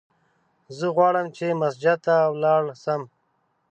[0.77, 3.01] زه غواړم چې مسجد ته ولاړ سم!